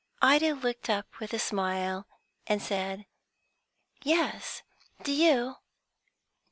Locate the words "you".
5.11-5.57